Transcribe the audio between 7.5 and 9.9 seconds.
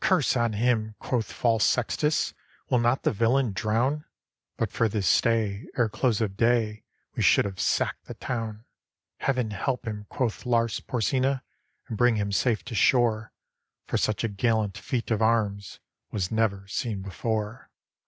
sacked the town!" "Heaven help